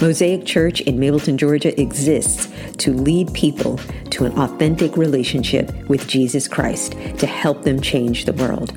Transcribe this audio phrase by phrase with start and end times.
[0.00, 3.78] Mosaic Church in Mableton, Georgia exists to lead people
[4.10, 8.76] to an authentic relationship with Jesus Christ to help them change the world.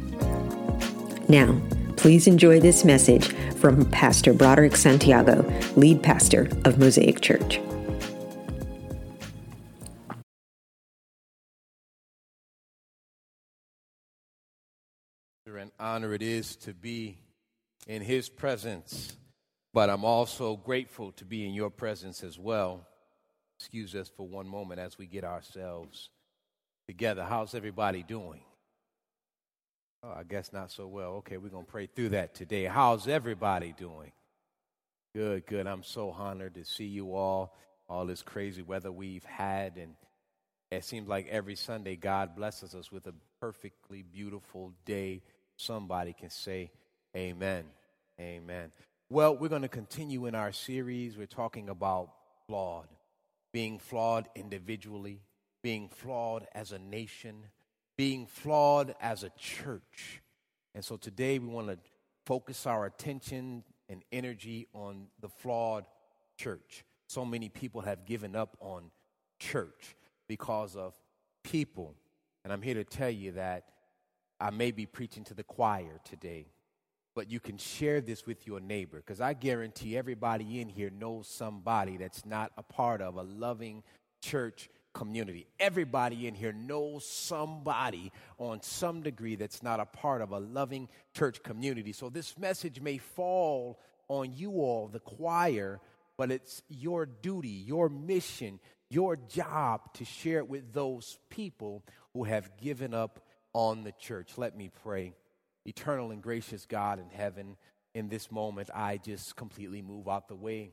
[1.30, 1.62] Now,
[1.96, 7.60] please enjoy this message from Pastor Broderick Santiago, lead pastor of Mosaic Church.
[15.62, 17.20] and honor it is to be
[17.86, 19.16] in his presence
[19.74, 22.86] but I'm also grateful to be in your presence as well.
[23.60, 26.10] Excuse us for one moment as we get ourselves
[26.88, 27.24] together.
[27.24, 28.42] How's everybody doing?
[30.04, 31.12] Oh, I guess not so well.
[31.18, 32.66] Okay, we're going to pray through that today.
[32.66, 34.12] How's everybody doing?
[35.14, 35.68] Good, good.
[35.68, 37.56] I'm so honored to see you all.
[37.88, 39.96] All this crazy weather we've had, and
[40.72, 45.22] it seems like every Sunday God blesses us with a perfectly beautiful day.
[45.58, 46.72] Somebody can say,
[47.16, 47.66] Amen.
[48.20, 48.72] Amen.
[49.12, 51.18] Well, we're going to continue in our series.
[51.18, 52.12] We're talking about
[52.48, 52.88] flawed,
[53.52, 55.20] being flawed individually,
[55.62, 57.48] being flawed as a nation,
[57.98, 60.22] being flawed as a church.
[60.74, 61.78] And so today we want to
[62.26, 65.88] focus our attention and energy on the flawed
[66.38, 66.86] church.
[67.10, 68.92] So many people have given up on
[69.40, 69.98] church
[70.30, 70.96] because of
[71.44, 71.96] people.
[72.46, 73.66] And I'm here to tell you that
[74.40, 76.46] I may be preaching to the choir today
[77.16, 81.28] but you can share this with your neighbor because I guarantee everybody in here knows
[81.28, 83.84] somebody that's not a part of a loving
[84.22, 85.48] church community.
[85.60, 90.90] Everybody in here knows somebody on some degree that's not a part of a loving
[91.16, 91.94] church community.
[91.94, 95.80] So this message may fall on you all, the choir,
[96.18, 98.60] but it's your duty, your mission,
[98.90, 101.84] your job to share it with those people
[102.14, 103.22] who have given up
[103.54, 104.38] on the church.
[104.38, 105.14] Let me pray.
[105.66, 107.58] Eternal and gracious God in heaven,
[107.94, 110.72] in this moment, I just completely move out the way.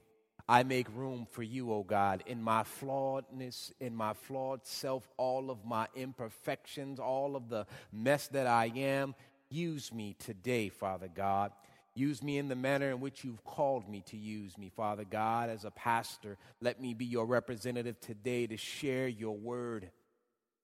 [0.49, 5.06] I make room for you, O oh God, in my flawedness, in my flawed self,
[5.19, 9.15] all of my imperfections, all of the mess that I am.
[9.50, 11.53] Use me today, Father God.
[11.94, 15.50] Use me in the manner in which you've called me to use me, Father God,
[15.50, 16.38] as a pastor.
[16.60, 19.91] Let me be your representative today to share your word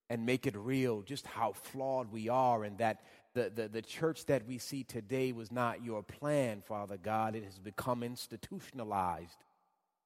[0.09, 3.01] and make it real, just how flawed we are, and that
[3.35, 7.35] the, the, the church that we see today was not your plan, Father God.
[7.35, 9.45] It has become institutionalized.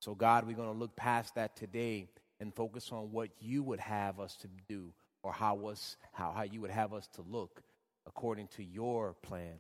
[0.01, 2.09] So, God, we're going to look past that today
[2.41, 6.43] and focus on what you would have us to do or how, us, how, how
[6.43, 7.63] you would have us to look
[8.07, 9.59] according to your plan.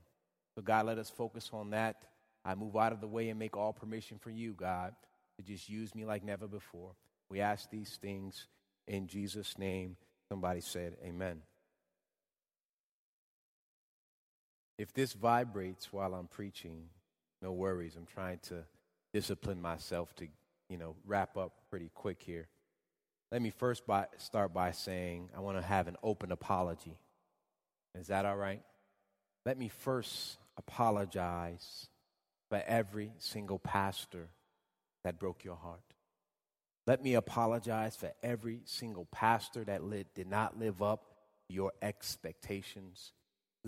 [0.54, 1.96] So, God, let us focus on that.
[2.44, 4.94] I move out of the way and make all permission for you, God,
[5.36, 6.92] to just use me like never before.
[7.28, 8.46] We ask these things
[8.86, 9.96] in Jesus' name.
[10.30, 11.42] Somebody said, Amen.
[14.78, 16.84] If this vibrates while I'm preaching,
[17.42, 17.96] no worries.
[17.96, 18.64] I'm trying to
[19.12, 20.28] discipline myself to,
[20.68, 22.46] you know, wrap up pretty quick here.
[23.32, 26.96] Let me first by, start by saying I want to have an open apology.
[27.98, 28.62] Is that all right?
[29.44, 31.88] Let me first apologize
[32.48, 34.28] for every single pastor
[35.04, 35.80] that broke your heart.
[36.86, 39.82] Let me apologize for every single pastor that
[40.14, 41.04] did not live up
[41.48, 43.12] your expectations.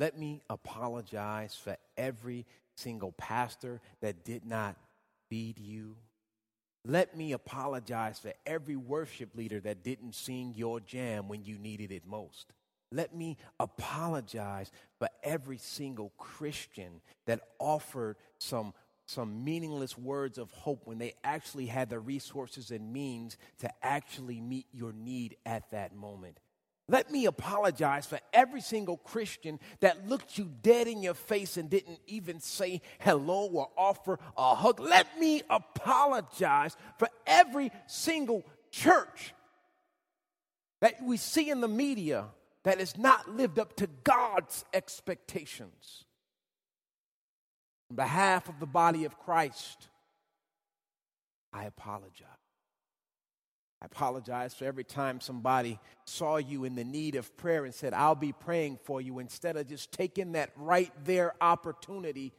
[0.01, 4.77] Let me apologize for every single pastor that did not
[5.29, 5.95] feed you.
[6.87, 11.93] Let me apologize for every worship leader that didn't sing your jam when you needed
[11.93, 12.55] it most.
[12.91, 18.73] Let me apologize for every single Christian that offered some,
[19.05, 24.41] some meaningless words of hope when they actually had the resources and means to actually
[24.41, 26.39] meet your need at that moment.
[26.91, 31.71] Let me apologize for every single Christian that looked you dead in your face and
[31.71, 34.81] didn't even say hello or offer a hug.
[34.81, 39.35] Let me apologize for every single church
[40.81, 42.25] that we see in the media
[42.65, 46.05] that has not lived up to God's expectations.
[47.91, 49.89] On behalf of the body of Christ,
[51.53, 52.40] I apologize.
[53.83, 57.95] I apologize for every time somebody saw you in the need of prayer and said,
[57.95, 62.33] I'll be praying for you, instead of just taking that right there opportunity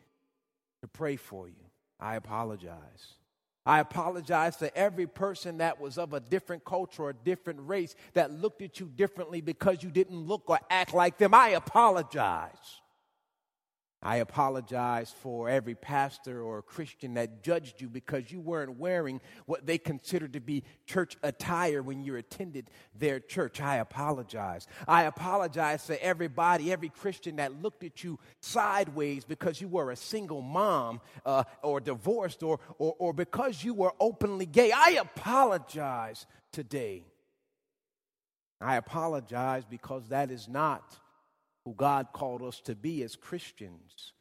[0.82, 1.66] to pray for you.
[2.00, 3.16] I apologize.
[3.66, 7.96] I apologize to every person that was of a different culture or a different race
[8.14, 11.34] that looked at you differently because you didn't look or act like them.
[11.34, 12.82] I apologize.
[14.03, 19.68] I apologize for every pastor or Christian that judged you because you weren't wearing what
[19.68, 23.62] they considered to be church attire when you attended their church.
[23.62, 24.68] I apologize.
[24.88, 29.95] I apologize to everybody, every Christian that looked at you sideways because you were a
[29.95, 34.71] single mom uh, or divorced or, or, or because you were openly gay.
[34.71, 37.04] I apologize today.
[38.59, 40.97] I apologize because that is not
[41.66, 44.13] who God called us to be as Christians.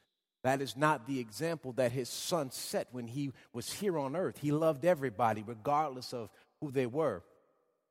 [0.43, 4.39] That is not the example that his son set when he was here on earth.
[4.39, 7.23] He loved everybody, regardless of who they were.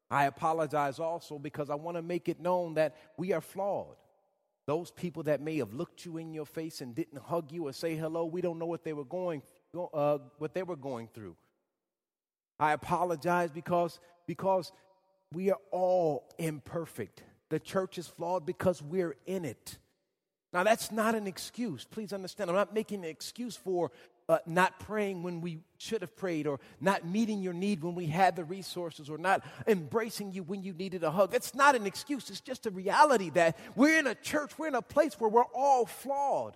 [0.09, 3.95] I apologize also because I want to make it known that we are flawed.
[4.65, 7.73] Those people that may have looked you in your face and didn't hug you or
[7.73, 9.41] say hello, we don't know what they were going,
[9.93, 11.35] uh, what they were going through.
[12.59, 14.71] I apologize because, because
[15.31, 17.23] we are all imperfect.
[17.49, 19.77] The church is flawed because we're in it.
[20.51, 21.85] Now, that's not an excuse.
[21.85, 22.49] Please understand.
[22.49, 23.91] I'm not making an excuse for
[24.27, 28.05] uh, not praying when we should have prayed, or not meeting your need when we
[28.05, 31.31] had the resources, or not embracing you when you needed a hug.
[31.31, 32.29] That's not an excuse.
[32.29, 35.43] It's just a reality that we're in a church, we're in a place where we're
[35.55, 36.55] all flawed.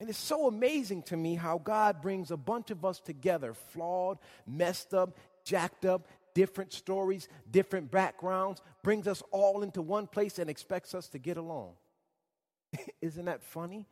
[0.00, 4.18] And it's so amazing to me how God brings a bunch of us together, flawed,
[4.46, 10.48] messed up, jacked up, different stories, different backgrounds, brings us all into one place and
[10.48, 11.72] expects us to get along.
[13.00, 13.86] Isn't that funny?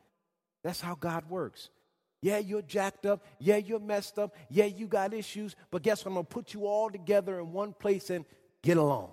[0.63, 1.69] That's how God works.
[2.21, 3.25] Yeah, you're jacked up.
[3.39, 4.35] Yeah, you're messed up.
[4.49, 5.55] Yeah, you got issues.
[5.71, 6.11] But guess what?
[6.11, 8.25] I'm going to put you all together in one place and
[8.61, 9.11] get along.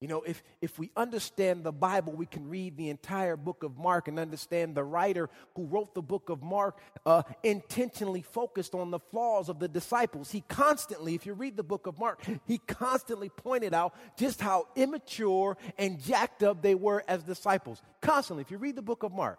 [0.00, 3.78] You know, if, if we understand the Bible, we can read the entire book of
[3.78, 8.90] Mark and understand the writer who wrote the book of Mark uh, intentionally focused on
[8.90, 10.30] the flaws of the disciples.
[10.30, 14.68] He constantly, if you read the book of Mark, he constantly pointed out just how
[14.76, 17.80] immature and jacked up they were as disciples.
[18.02, 19.38] Constantly, if you read the book of Mark,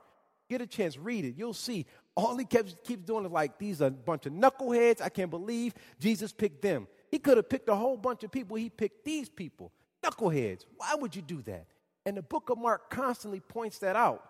[0.50, 3.80] get a chance, read it, you'll see all he kept, keeps doing is like, these
[3.80, 5.02] are a bunch of knuckleheads.
[5.04, 6.88] I can't believe Jesus picked them.
[7.12, 8.58] He could have picked a whole bunch of people.
[8.58, 9.72] He picked these people
[10.08, 10.66] knuckleheads.
[10.78, 11.68] Why would you do that?
[12.06, 14.24] And the book of Mark constantly points that out.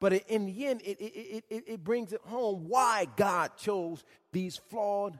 [0.00, 4.02] But in the end, it, it, it, it, brings it home why God chose
[4.32, 5.18] these flawed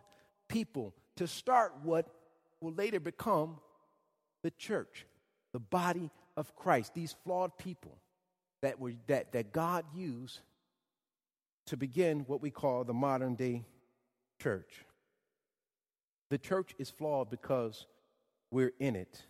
[0.49, 2.07] people to start what
[2.63, 3.59] will later become
[4.43, 5.07] the church,
[5.53, 6.95] the body of Christ.
[6.95, 7.99] These flawed people
[8.63, 10.41] that, were, that, that God used
[11.67, 13.65] to begin what we call the modern day
[14.41, 14.87] church.
[16.31, 17.87] The church is flawed because
[18.51, 19.25] we're in it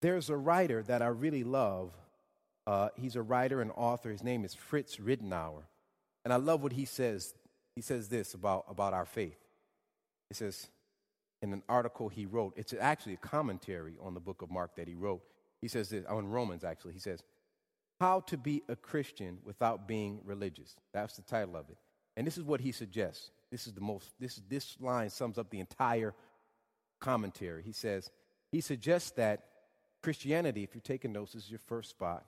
[0.00, 1.92] there's a writer that I really love.
[2.66, 4.10] Uh, he's a writer and author.
[4.10, 5.62] His name is Fritz Ridenour.
[6.24, 7.34] And I love what he says.
[7.74, 9.38] He says this about, about our faith.
[10.28, 10.68] He says,
[11.40, 14.88] in an article he wrote, it's actually a commentary on the book of Mark that
[14.88, 15.22] he wrote.
[15.60, 16.92] He says this, on Romans actually.
[16.92, 17.22] He says,
[18.00, 20.76] How to be a Christian without being religious.
[20.92, 21.78] That's the title of it.
[22.16, 23.30] And this is what he suggests.
[23.50, 26.14] This is the most, this, this line sums up the entire
[27.00, 27.62] commentary.
[27.62, 28.10] He says,
[28.50, 29.44] He suggests that
[30.02, 32.24] Christianity, if you're taking notes, is your first spot.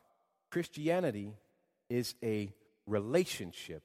[0.51, 1.35] Christianity
[1.89, 2.53] is a
[2.87, 3.83] relationship,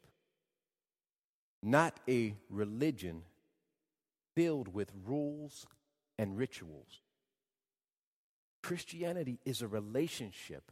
[1.62, 3.22] not a religion
[4.36, 5.66] filled with rules
[6.18, 7.02] and rituals.
[8.64, 10.72] Christianity is a relationship,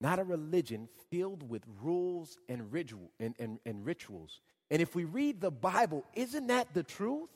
[0.00, 4.40] not a religion filled with rules and, ritual, and, and, and rituals.
[4.70, 7.28] And if we read the Bible, isn't that the truth?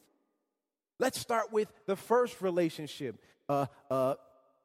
[0.99, 3.21] Let's start with the first relationship.
[3.49, 4.15] Uh, uh,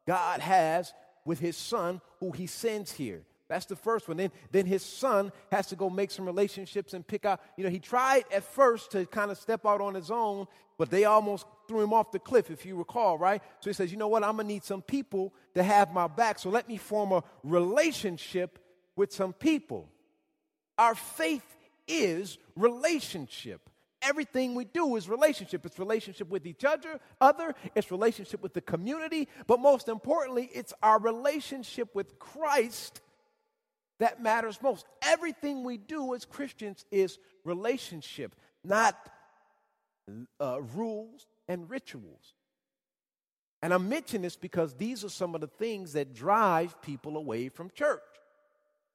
[0.05, 0.93] God has
[1.25, 3.24] with his son who he sends here.
[3.48, 4.17] That's the first one.
[4.17, 7.39] Then, then his son has to go make some relationships and pick out.
[7.57, 10.89] You know, he tried at first to kind of step out on his own, but
[10.89, 13.41] they almost threw him off the cliff, if you recall, right?
[13.60, 14.24] So he says, you know what?
[14.24, 16.39] I'm going to need some people to have my back.
[16.39, 18.60] So let me form a relationship
[18.95, 19.89] with some people.
[20.77, 21.45] Our faith
[21.88, 23.69] is relationship.
[24.03, 25.65] Everything we do is relationship.
[25.65, 30.74] It's relationship with each other, other, it's relationship with the community, but most importantly, it's
[30.83, 33.01] our relationship with Christ
[34.00, 34.86] that matters most.
[35.01, 38.98] Everything we do as Christians is relationship, not
[40.41, 42.33] uh, rules and rituals.
[43.62, 47.48] And I'm mentioning this because these are some of the things that drive people away
[47.48, 48.01] from church.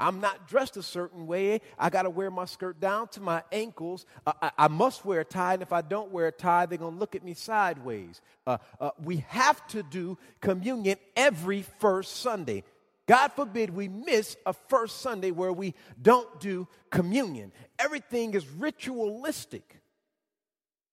[0.01, 1.61] I'm not dressed a certain way.
[1.79, 4.07] I got to wear my skirt down to my ankles.
[4.27, 6.79] Uh, I, I, must wear a tie, and if I don't wear a tie, they're
[6.79, 8.21] going to look at me sideways.
[8.47, 12.63] Uh, uh, we have to do communion every first Sunday.
[13.07, 17.53] God forbid we miss a first Sunday where we don't do communion.
[17.79, 19.81] Everything is ritualistic.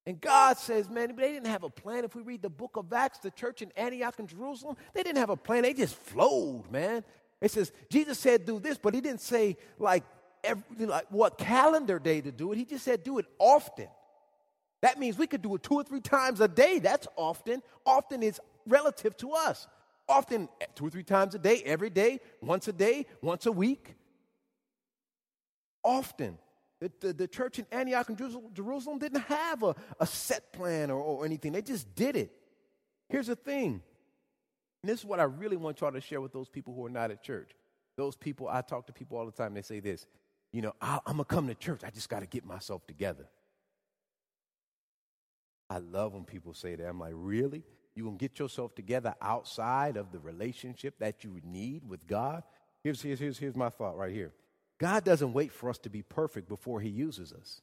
[0.06, 2.04] And God says, man, they didn't have a plan.
[2.04, 5.18] If we read the book of Acts, the church in Antioch and Jerusalem, they didn't
[5.18, 5.62] have a plan.
[5.62, 7.04] They just flowed, man.
[7.40, 10.04] It says, Jesus said, do this, but he didn't say, like,
[10.42, 12.58] every, like what calendar day to do it.
[12.58, 13.88] He just said, do it often.
[14.82, 16.78] That means we could do it two or three times a day.
[16.78, 17.62] That's often.
[17.84, 19.66] Often is relative to us.
[20.08, 23.52] Often, eh, two or three times a day, every day, once a day, once a
[23.52, 23.96] week.
[25.82, 26.38] Often.
[26.80, 28.18] The, the, the church in Antioch and
[28.52, 32.30] Jerusalem didn't have a, a set plan or, or anything, they just did it.
[33.08, 33.82] Here's the thing.
[34.86, 36.88] And this is what I really want y'all to share with those people who are
[36.88, 37.50] not at church.
[37.96, 40.06] Those people, I talk to people all the time, they say this,
[40.52, 42.86] you know, I, I'm going to come to church, I just got to get myself
[42.86, 43.26] together.
[45.68, 46.86] I love when people say that.
[46.86, 47.64] I'm like, really?
[47.96, 52.44] You to get yourself together outside of the relationship that you need with God?
[52.84, 54.34] Here's, here's, here's, here's my thought right here.
[54.78, 57.60] God doesn't wait for us to be perfect before he uses us.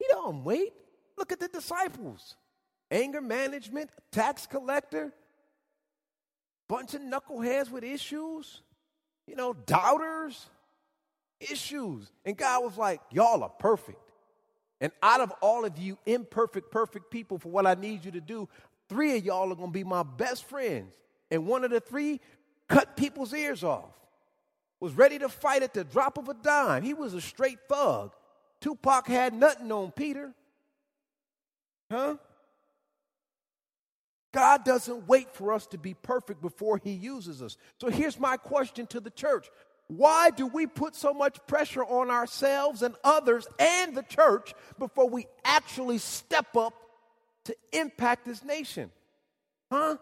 [0.00, 0.72] He don't wait.
[1.16, 2.34] Look at the disciples.
[2.90, 5.12] Anger management, tax collector,
[6.72, 8.62] bunch of knuckleheads with issues,
[9.26, 10.46] you know, doubters,
[11.38, 12.10] issues.
[12.24, 14.00] And God was like, y'all are perfect.
[14.80, 18.22] And out of all of you imperfect, perfect people, for what I need you to
[18.22, 18.48] do,
[18.88, 20.94] three of y'all are going to be my best friends.
[21.30, 22.20] And one of the three
[22.68, 23.92] cut people's ears off
[24.80, 26.82] was ready to fight at the drop of a dime.
[26.82, 28.14] He was a straight thug.
[28.62, 30.32] Tupac had nothing on Peter.
[31.90, 32.16] Huh?
[34.32, 37.56] God doesn't wait for us to be perfect before he uses us.
[37.80, 39.50] So here's my question to the church.
[39.88, 45.08] Why do we put so much pressure on ourselves and others and the church before
[45.08, 46.72] we actually step up
[47.44, 48.90] to impact this nation?
[49.70, 49.96] Huh?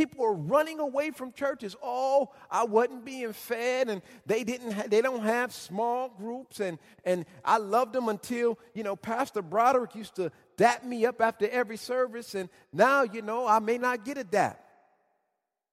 [0.00, 1.76] People are running away from churches.
[1.82, 4.72] Oh, I wasn't being fed, and they didn't.
[4.72, 9.42] Ha- they don't have small groups, and and I loved them until you know Pastor
[9.42, 13.76] Broderick used to dap me up after every service, and now you know I may
[13.76, 14.64] not get a dap.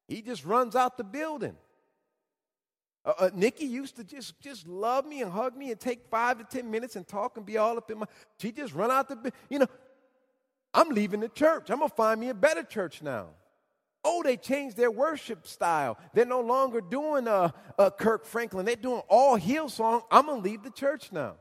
[0.09, 1.55] He just runs out the building.
[3.05, 6.37] Uh, uh, Nikki used to just just love me and hug me and take five
[6.39, 8.07] to ten minutes and talk and be all up in my.
[8.41, 9.31] She just run out the.
[9.49, 9.67] You know,
[10.73, 11.69] I'm leaving the church.
[11.69, 13.27] I'm gonna find me a better church now.
[14.09, 15.97] Oh, they changed their worship style.
[16.13, 18.65] They're no longer doing a, a Kirk Franklin.
[18.65, 20.01] They're doing all Hillsong.
[20.09, 21.35] I'm going to leave the church now.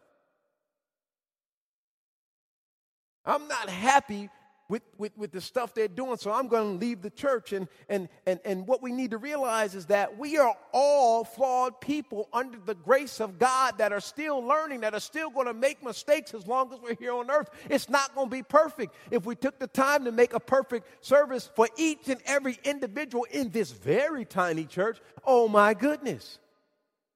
[3.25, 4.31] I'm not happy
[4.69, 7.53] with, with, with the stuff they're doing, so I'm going to leave the church.
[7.53, 11.81] And, and, and, and what we need to realize is that we are all flawed
[11.81, 15.55] people under the grace of God that are still learning, that are still going to
[15.55, 17.49] make mistakes as long as we're here on earth.
[17.71, 18.95] It's not going to be perfect.
[19.11, 23.27] If we took the time to make a perfect service for each and every individual
[23.31, 26.41] in this very tiny church, oh my goodness,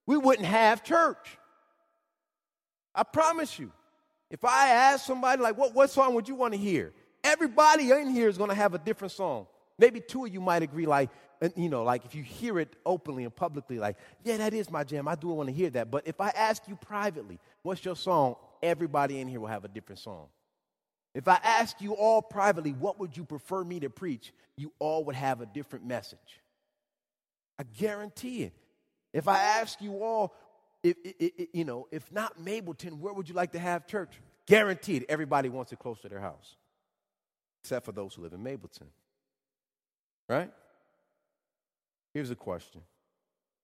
[0.06, 1.38] we wouldn't have church.
[2.94, 3.72] I promise you.
[4.30, 6.92] If I ask somebody, like, what, what song would you want to hear?
[7.22, 9.46] Everybody in here is going to have a different song.
[9.78, 11.10] Maybe two of you might agree, like,
[11.56, 14.84] you know, like if you hear it openly and publicly, like, yeah, that is my
[14.84, 15.08] jam.
[15.08, 15.90] I do want to hear that.
[15.90, 18.36] But if I ask you privately, what's your song?
[18.62, 20.26] Everybody in here will have a different song.
[21.14, 24.32] If I ask you all privately, what would you prefer me to preach?
[24.56, 26.40] You all would have a different message.
[27.58, 28.52] I guarantee it.
[29.12, 30.34] If I ask you all,
[30.82, 34.20] if, if, you know, if not Mableton, where would you like to have church?
[34.46, 36.56] Guaranteed, everybody wants it close to their house
[37.62, 38.88] except for those who live in Mableton.
[40.28, 40.50] Right?
[42.14, 42.82] Here's a question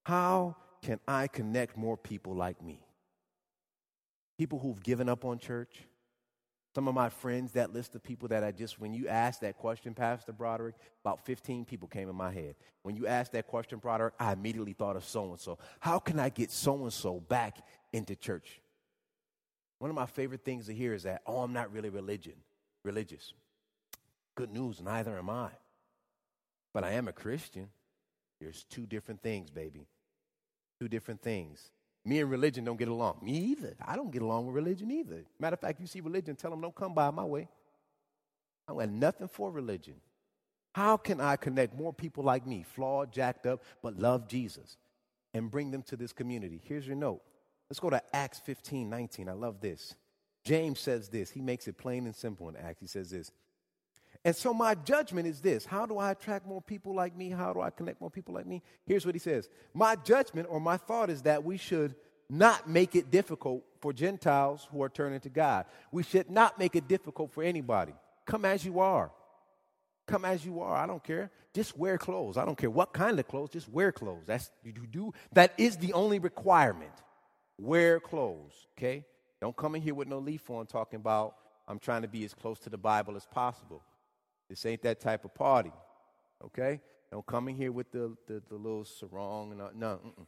[0.04, 2.80] How can I connect more people like me?
[4.38, 5.82] People who've given up on church.
[6.74, 9.56] Some of my friends, that list of people that I just, when you asked that
[9.56, 12.54] question, Pastor Broderick, about 15 people came in my head.
[12.82, 15.56] When you asked that question, Broderick, I immediately thought of so and so.
[15.80, 17.56] How can I get so and so back
[17.94, 18.60] into church?
[19.78, 22.34] One of my favorite things to hear is that, oh, I'm not really religion,
[22.84, 23.32] religious.
[24.36, 25.48] Good news, neither am I.
[26.72, 27.68] But I am a Christian.
[28.40, 29.86] There's two different things, baby.
[30.78, 31.70] Two different things.
[32.04, 33.18] Me and religion don't get along.
[33.22, 33.74] Me either.
[33.84, 35.24] I don't get along with religion either.
[35.40, 37.48] Matter of fact, you see religion, tell them don't come by my way.
[38.68, 39.94] I want nothing for religion.
[40.74, 44.76] How can I connect more people like me, flawed, jacked up, but love Jesus,
[45.32, 46.60] and bring them to this community?
[46.62, 47.22] Here's your note.
[47.70, 49.28] Let's go to Acts 15, 19.
[49.28, 49.94] I love this.
[50.44, 51.30] James says this.
[51.30, 52.80] He makes it plain and simple in Acts.
[52.80, 53.32] He says this
[54.26, 57.30] and so my judgment is this How do I attract more people like me?
[57.30, 58.60] How do I connect more people like me?
[58.84, 61.94] Here's what he says My judgment or my thought is that we should
[62.28, 65.66] not make it difficult for Gentiles who are turning to God.
[65.92, 67.94] We should not make it difficult for anybody.
[68.24, 69.12] Come as you are.
[70.08, 70.74] Come as you are.
[70.74, 71.30] I don't care.
[71.54, 72.36] Just wear clothes.
[72.36, 73.50] I don't care what kind of clothes.
[73.50, 74.24] Just wear clothes.
[74.26, 75.14] That's you do.
[75.34, 76.90] That is the only requirement.
[77.58, 78.66] Wear clothes.
[78.76, 79.04] Okay.
[79.40, 81.36] Don't come in here with no leaf on talking about
[81.68, 83.82] I'm trying to be as close to the Bible as possible.
[84.48, 85.72] This ain't that type of party.
[86.44, 86.80] Okay.
[87.10, 90.00] Don't come in here with the the, the little sarong and uh, no.
[90.04, 90.26] Mm-mm.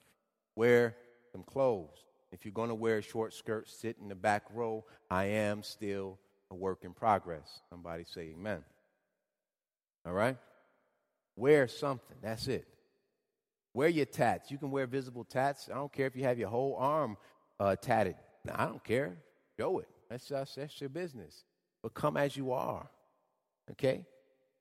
[0.56, 0.96] Wear
[1.32, 2.04] some clothes.
[2.32, 4.84] If you're going to wear a short skirt, sit in the back row.
[5.10, 6.18] I am still
[6.50, 7.60] a work in progress.
[7.70, 8.64] Somebody say amen.
[10.06, 10.36] All right?
[11.36, 12.16] Wear something.
[12.22, 12.66] That's it.
[13.72, 14.50] Wear your tats.
[14.50, 15.68] You can wear visible tats.
[15.70, 17.16] I don't care if you have your whole arm
[17.60, 18.16] uh, tatted.
[18.52, 19.16] I don't care.
[19.58, 19.88] Show it.
[20.10, 21.44] That's, that's, that's your business.
[21.82, 22.88] But come as you are.
[23.72, 24.06] Okay?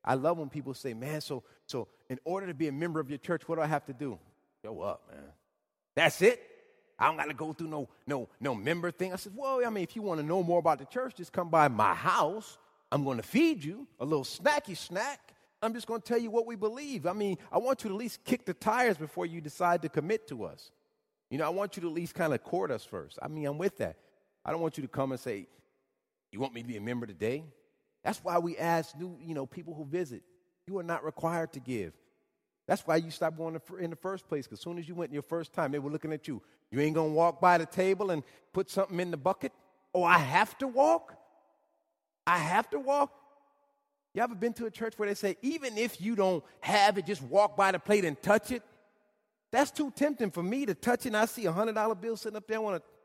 [0.03, 3.09] I love when people say, man, so, so in order to be a member of
[3.09, 4.17] your church, what do I have to do?
[4.63, 5.23] Show up, man.
[5.95, 6.41] That's it.
[6.99, 9.13] I don't got to go through no, no, no member thing.
[9.13, 11.31] I said, well, I mean, if you want to know more about the church, just
[11.31, 12.57] come by my house.
[12.91, 15.33] I'm going to feed you a little snacky snack.
[15.61, 17.05] I'm just going to tell you what we believe.
[17.05, 19.89] I mean, I want you to at least kick the tires before you decide to
[19.89, 20.71] commit to us.
[21.29, 23.19] You know, I want you to at least kind of court us first.
[23.21, 23.97] I mean, I'm with that.
[24.45, 25.47] I don't want you to come and say,
[26.31, 27.43] You want me to be a member today?
[28.07, 30.23] That's why we ask new, you know, people who visit.
[30.65, 31.91] You are not required to give.
[32.65, 34.45] That's why you stopped going in the first place.
[34.45, 36.41] Because as soon as you went your first time, they were looking at you.
[36.71, 38.23] You ain't gonna walk by the table and
[38.53, 39.51] put something in the bucket.
[39.93, 41.17] Oh, I have to walk.
[42.25, 43.11] I have to walk.
[44.13, 47.05] You ever been to a church where they say, even if you don't have it,
[47.05, 48.63] just walk by the plate and touch it?
[49.51, 52.15] That's too tempting for me to touch it and I see a hundred dollar bill
[52.15, 52.55] sitting up there.
[52.55, 52.96] I want to.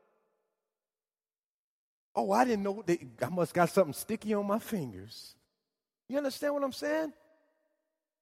[2.15, 2.83] Oh, I didn't know.
[2.85, 5.35] They, I must got something sticky on my fingers.
[6.07, 7.11] You understand what I'm saying?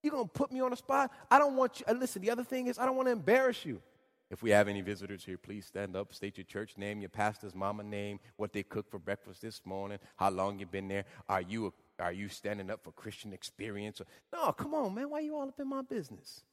[0.01, 1.11] You're going to put me on the spot?
[1.29, 1.85] I don't want you.
[1.87, 3.81] Uh, listen, the other thing is, I don't want to embarrass you.
[4.29, 7.53] If we have any visitors here, please stand up, state your church name, your pastor's
[7.53, 11.03] mama name, what they cooked for breakfast this morning, how long you've been there.
[11.27, 14.01] Are you, are you standing up for Christian experience?
[14.31, 15.09] No, come on, man.
[15.09, 16.43] Why are you all up in my business?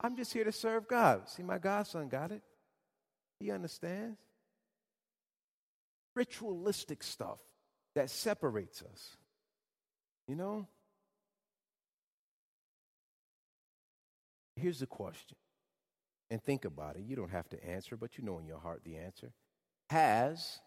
[0.00, 1.28] I'm just here to serve God.
[1.28, 2.42] See, my godson got it.
[3.40, 4.16] He understands.
[6.14, 7.38] Ritualistic stuff
[7.94, 9.16] that separates us.
[10.26, 10.66] You know?
[14.56, 15.36] Here's the question,
[16.30, 17.04] and think about it.
[17.06, 19.32] You don't have to answer, but you know in your heart the answer.
[19.90, 20.58] Has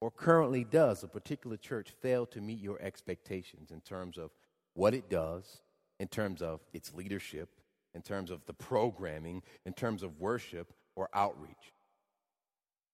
[0.00, 4.30] or currently does a particular church fail to meet your expectations in terms of
[4.74, 5.62] what it does,
[5.98, 7.48] in terms of its leadership,
[7.94, 11.72] in terms of the programming, in terms of worship or outreach?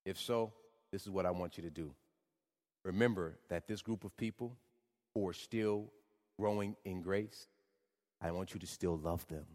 [0.06, 0.52] If so,
[0.92, 1.94] this is what I want you to do.
[2.84, 4.56] Remember that this group of people
[5.14, 5.90] who are still
[6.38, 7.48] growing in grace,
[8.20, 9.46] I want you to still love them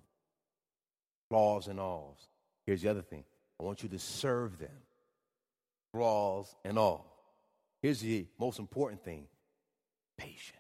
[1.30, 2.30] flaws and alls.
[2.66, 3.24] Here's the other thing
[3.60, 4.84] I want you to serve them,
[5.94, 7.12] flaws and all.
[7.82, 9.28] Here's the most important thing
[10.18, 10.60] patient.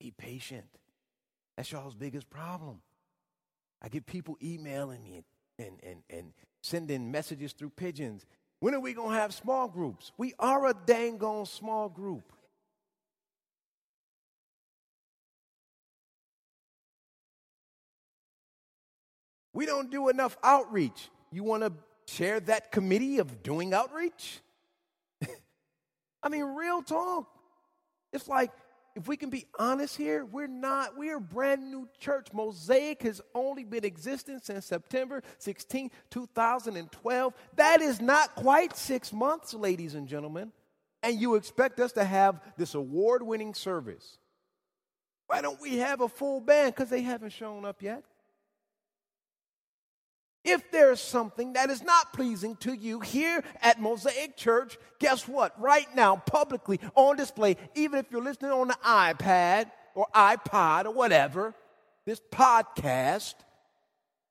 [0.00, 0.66] Be patient.
[1.56, 2.80] That's y'all's biggest problem.
[3.80, 5.22] I get people emailing me
[5.58, 8.26] and, and, and sending messages through pigeons.
[8.60, 10.12] When are we going to have small groups?
[10.16, 12.32] We are a dang on small group.
[19.52, 21.08] We don't do enough outreach.
[21.32, 21.72] You want to
[22.06, 24.40] chair that committee of doing outreach?
[26.22, 27.26] I mean, real talk.
[28.12, 28.50] It's like,
[28.96, 32.28] if we can be honest here, we're not, we're a brand new church.
[32.32, 37.34] Mosaic has only been existing since September 16, 2012.
[37.56, 40.50] That is not quite six months, ladies and gentlemen.
[41.02, 44.16] And you expect us to have this award winning service.
[45.26, 46.74] Why don't we have a full band?
[46.74, 48.02] Because they haven't shown up yet.
[50.46, 55.60] If there's something that is not pleasing to you here at Mosaic Church, guess what?
[55.60, 60.92] Right now, publicly on display, even if you're listening on the iPad or iPod or
[60.92, 61.52] whatever,
[62.04, 63.34] this podcast,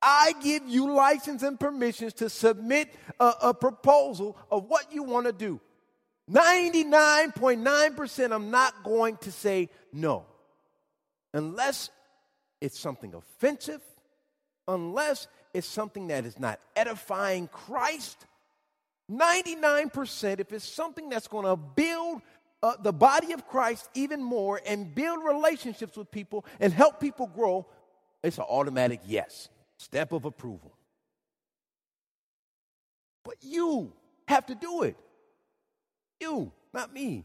[0.00, 5.26] I give you license and permissions to submit a, a proposal of what you want
[5.26, 5.60] to do.
[6.30, 10.24] 99.9% I'm not going to say no.
[11.34, 11.90] Unless
[12.62, 13.82] it's something offensive,
[14.66, 18.26] unless is something that is not edifying Christ,
[19.10, 22.20] 99%, if it's something that's going to build
[22.62, 27.26] uh, the body of Christ even more and build relationships with people and help people
[27.26, 27.66] grow,
[28.22, 30.74] it's an automatic yes, step of approval.
[33.24, 33.92] But you
[34.28, 34.96] have to do it.
[36.20, 37.24] You, not me.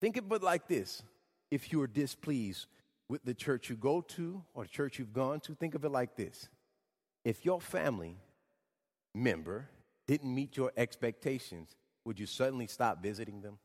[0.00, 1.02] Think of it like this
[1.50, 2.66] if you are displeased
[3.12, 5.90] with the church you go to or the church you've gone to, think of it
[5.90, 6.48] like this.
[7.26, 8.16] If your family
[9.14, 9.68] member
[10.06, 13.58] didn't meet your expectations, would you suddenly stop visiting them?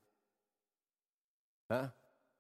[1.71, 1.88] Huh?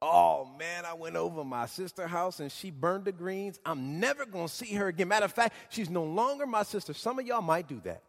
[0.01, 3.57] Oh man, I went over my sister's house and she burned the greens.
[3.65, 5.07] I'm never gonna see her again.
[5.07, 6.93] Matter of fact, she's no longer my sister.
[6.93, 8.03] Some of y'all might do that.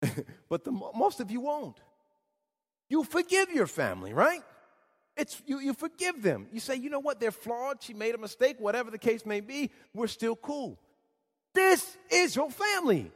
[0.48, 1.80] but the, most of you won't.
[2.88, 4.42] You forgive your family, right?
[5.18, 6.46] It's you, you forgive them.
[6.52, 9.40] You say, you know what, they're flawed, she made a mistake, whatever the case may
[9.40, 10.78] be, we're still cool.
[11.54, 13.10] This is your family.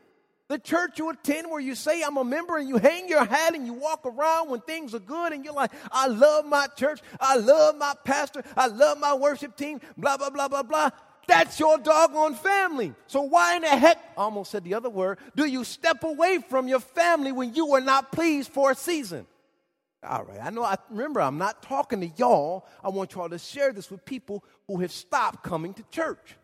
[0.49, 3.55] The church you attend where you say, I'm a member, and you hang your hat
[3.55, 7.01] and you walk around when things are good, and you're like, I love my church,
[7.21, 10.91] I love my pastor, I love my worship team, blah, blah, blah, blah, blah.
[11.29, 12.95] That's your doggone family.
[13.07, 16.41] So why in the heck, I almost said the other word, do you step away
[16.51, 19.27] from your family when you are not pleased for a season?
[20.05, 22.67] All right, I know, I remember I'm not talking to y'all.
[22.83, 26.35] I want y'all to share this with people who have stopped coming to church.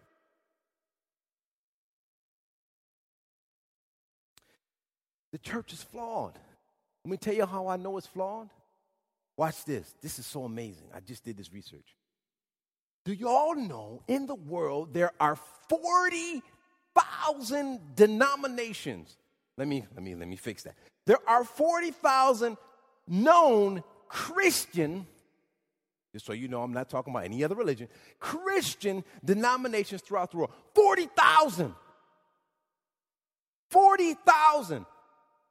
[5.32, 6.38] The church is flawed.
[7.04, 8.48] Let me tell you how I know it's flawed.
[9.36, 9.92] Watch this.
[10.02, 10.88] This is so amazing.
[10.94, 11.96] I just did this research.
[13.04, 19.16] Do you all know in the world there are 40,000 denominations?
[19.56, 20.74] Let me let me let me fix that.
[21.06, 22.58] There are 40,000
[23.08, 25.06] known Christian
[26.12, 27.88] just so you know, I'm not talking about any other religion.
[28.18, 30.52] Christian denominations throughout the world.
[30.74, 31.74] 40,000.
[33.70, 34.86] 40,000.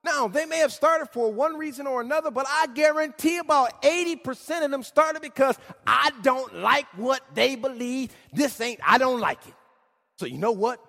[0.03, 4.65] Now, they may have started for one reason or another, but I guarantee about 80%
[4.65, 8.11] of them started because I don't like what they believe.
[8.33, 9.53] This ain't, I don't like it.
[10.17, 10.79] So, you know what?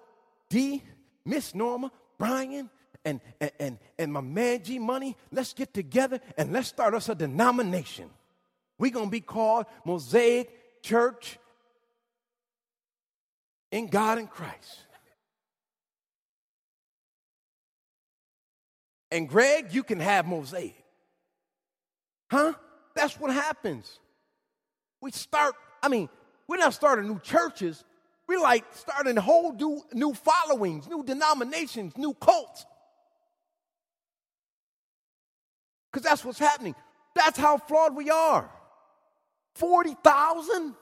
[0.48, 0.82] D,
[1.24, 2.70] Miss Norma, Brian,
[3.08, 7.08] and, and, and, and my man G Money, let's get together and let's start us
[7.08, 8.10] a denomination.
[8.78, 11.38] We're going to be called Mosaic Church
[13.72, 14.84] in God and Christ.
[19.10, 20.84] And Greg, you can have mosaic.
[22.30, 22.52] Huh?
[22.94, 24.00] That's what happens.
[25.00, 26.10] We start, I mean,
[26.46, 27.84] we're not starting new churches.
[28.26, 32.66] We're like starting whole new, new followings, new denominations, new cults.
[35.98, 36.76] Because that's what's happening.
[37.16, 38.48] That's how flawed we are.
[39.56, 40.76] 40,000?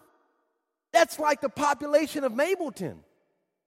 [0.92, 2.98] That's like the population of Mableton.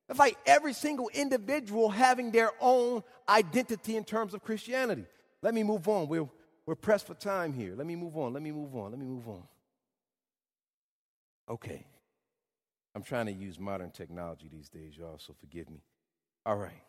[0.07, 5.05] It's like every single individual having their own identity in terms of Christianity.
[5.41, 6.07] Let me move on.
[6.07, 6.29] We're,
[6.67, 7.73] we're pressed for time here.
[7.75, 8.31] Let me move on.
[8.31, 8.91] Let me move on.
[8.91, 9.41] Let me move on.
[11.49, 11.83] Okay.
[12.93, 15.81] I'm trying to use modern technology these days, y'all, so forgive me.
[16.45, 16.83] All right.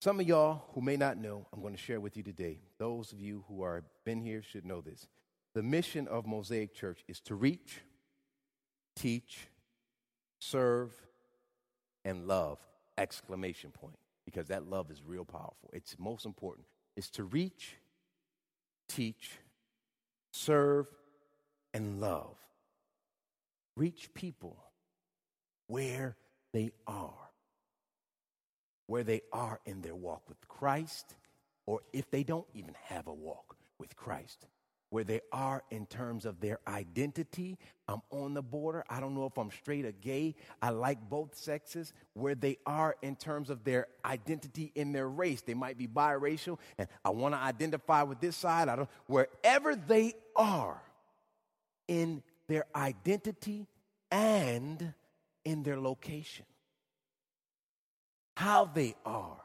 [0.00, 2.60] Some of y'all who may not know, I'm going to share with you today.
[2.78, 5.08] Those of you who are been here should know this.
[5.54, 7.80] The mission of Mosaic Church is to reach,
[8.94, 9.48] teach,
[10.38, 10.92] serve,
[12.04, 12.58] and love,
[12.96, 15.70] exclamation point, because that love is real powerful.
[15.72, 16.66] It's most important.
[16.96, 17.74] Is to reach,
[18.88, 19.32] teach,
[20.32, 20.86] serve,
[21.74, 22.36] and love.
[23.76, 24.56] Reach people
[25.66, 26.16] where
[26.52, 27.27] they are,
[28.88, 31.14] where they are in their walk with Christ,
[31.64, 34.48] or if they don't even have a walk with Christ
[34.90, 37.58] where they are in terms of their identity.
[37.88, 38.84] I'm on the border.
[38.88, 40.34] I don't know if I'm straight or gay.
[40.62, 41.92] I like both sexes.
[42.14, 45.42] Where they are in terms of their identity in their race.
[45.42, 48.68] They might be biracial, and I want to identify with this side.
[48.68, 48.88] I don't.
[49.06, 50.80] Wherever they are
[51.86, 53.66] in their identity
[54.10, 54.94] and
[55.44, 56.46] in their location.
[58.38, 59.36] How they are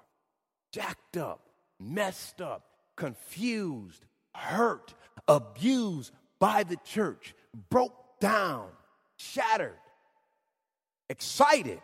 [0.71, 2.63] jacked up, messed up,
[2.95, 4.93] confused, hurt,
[5.27, 7.33] abused by the church,
[7.71, 8.67] broke down,
[9.17, 9.79] shattered,
[11.09, 11.81] excited,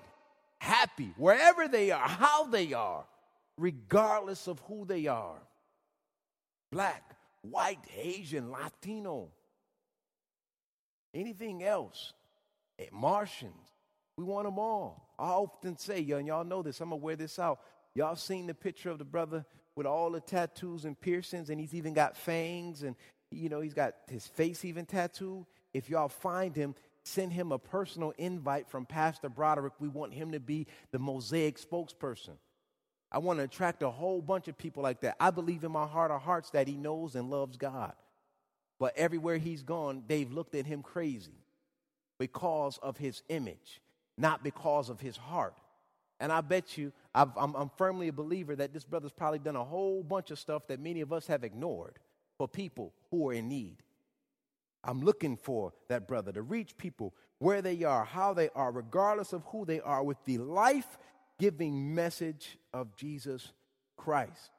[0.60, 3.06] happy, wherever they are, how they are,
[3.58, 5.42] regardless of who they are
[6.72, 9.30] black, white, Asian, Latino,
[11.16, 12.14] anything else,
[12.78, 13.79] eh, Martians.
[14.20, 15.14] We want them all.
[15.18, 17.62] I often say, and y'all know this, I'm gonna wear this out.
[17.96, 19.46] Y'all seen the picture of the brother
[19.78, 22.98] with all the tattoos and piercings, and he's even got fangs, and
[23.32, 25.46] you know, he's got his face even tattooed.
[25.74, 29.72] If y'all find him, send him a personal invite from Pastor Broderick.
[29.80, 32.36] We want him to be the Mosaic spokesperson.
[33.14, 35.16] I want to attract a whole bunch of people like that.
[35.18, 37.94] I believe in my heart of hearts that he knows and loves God.
[38.82, 41.46] But everywhere he's gone, they've looked at him crazy
[42.18, 43.82] because of his image,
[44.20, 45.56] not because of his heart.
[46.20, 49.64] And I bet you, i am firmly a believer that this brother's probably done a
[49.64, 51.98] whole bunch of stuff that many of us have ignored
[52.38, 53.78] for people who are in need.
[54.84, 59.34] I'm looking for that brother to reach people where they are, how they are, regardless
[59.34, 60.98] of who they are, with the life
[61.38, 63.54] giving message of Jesus
[63.98, 64.52] Christ.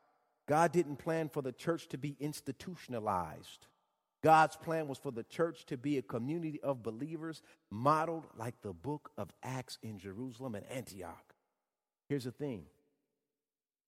[0.48, 3.66] God didn't plan for the church to be institutionalized.
[4.22, 8.72] God's plan was for the church to be a community of believers modeled like the
[8.72, 11.34] book of Acts in Jerusalem and Antioch.
[12.08, 12.64] Here's the thing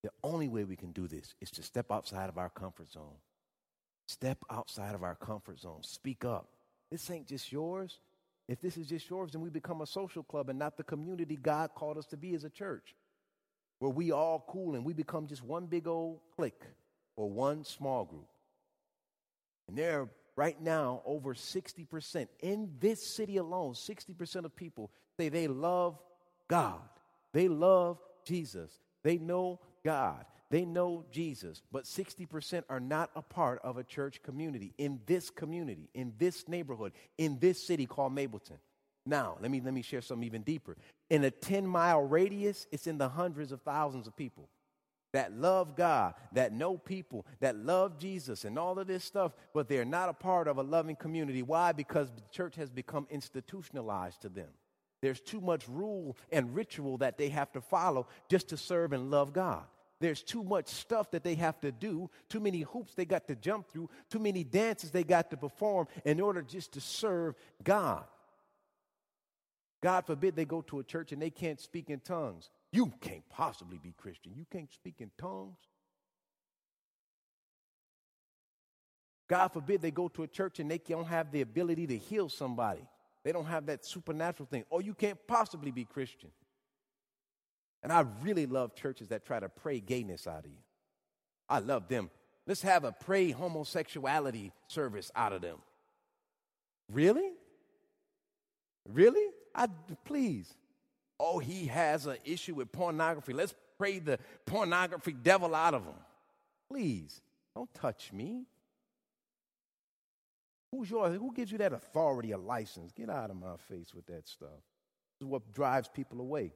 [0.03, 3.17] the only way we can do this is to step outside of our comfort zone.
[4.07, 5.83] Step outside of our comfort zone.
[5.83, 6.49] Speak up.
[6.91, 8.01] This ain't just yours.
[8.49, 11.37] If this is just yours, then we become a social club and not the community
[11.37, 12.97] God called us to be as a church,
[13.79, 16.65] where we all cool and we become just one big old clique
[17.17, 18.29] or one small group.
[19.69, 25.29] And there are right now over 60% in this city alone, 60% of people say
[25.29, 25.99] they love
[26.49, 26.81] God.
[27.33, 28.71] They love Jesus.
[29.03, 30.25] They know God.
[30.51, 35.31] They know Jesus, but 60% are not a part of a church community in this
[35.31, 38.59] community, in this neighborhood, in this city called Mableton.
[39.07, 40.77] Now, let me, let me share something even deeper.
[41.09, 44.51] In a 10 mile radius, it's in the hundreds of thousands of people
[45.13, 49.69] that love God, that know people, that love Jesus, and all of this stuff, but
[49.69, 51.43] they're not a part of a loving community.
[51.43, 51.73] Why?
[51.73, 54.49] Because the church has become institutionalized to them.
[55.03, 59.11] There's too much rule and ritual that they have to follow just to serve and
[59.11, 59.65] love God.
[60.01, 63.37] There's too much stuff that they have to do, too many hoops they got to
[63.37, 68.05] jump through, too many dances they got to perform in order just to serve God.
[69.81, 72.51] God forbid they go to a church and they can't speak in tongues.
[72.73, 74.33] You can't possibly be Christian.
[74.35, 75.59] You can't speak in tongues.
[79.29, 82.29] God forbid they go to a church and they don't have the ability to heal
[82.29, 82.87] somebody.
[83.25, 84.65] They don't have that supernatural thing.
[84.69, 86.31] Or you can't possibly be Christian.
[87.83, 90.59] And I really love churches that try to pray gayness out of you.
[91.49, 92.11] I love them.
[92.47, 95.59] Let's have a pray homosexuality service out of them.
[96.91, 97.31] Really?
[98.89, 99.27] Really?
[99.55, 99.69] I
[100.05, 100.53] please.
[101.25, 103.33] Oh, he has an issue with pornography.
[103.33, 105.95] Let's pray the pornography devil out of him.
[106.69, 107.21] Please,
[107.55, 108.43] don't touch me.
[110.73, 111.17] Who's yours?
[111.17, 112.91] Who gives you that authority, a license?
[112.91, 114.49] Get out of my face with that stuff.
[115.21, 116.55] This is what drives people away.